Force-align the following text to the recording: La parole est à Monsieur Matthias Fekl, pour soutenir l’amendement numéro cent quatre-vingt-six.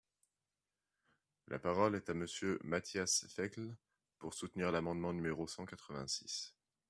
La 1.45 1.59
parole 1.59 1.95
est 1.95 2.09
à 2.09 2.15
Monsieur 2.15 2.57
Matthias 2.63 3.27
Fekl, 3.29 3.75
pour 4.17 4.33
soutenir 4.33 4.71
l’amendement 4.71 5.13
numéro 5.13 5.45
cent 5.45 5.67
quatre-vingt-six. 5.67 6.55